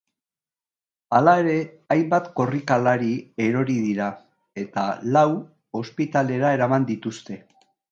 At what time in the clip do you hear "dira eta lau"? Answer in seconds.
3.89-5.27